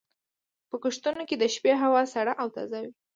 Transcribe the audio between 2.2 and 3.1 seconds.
او تازه وي.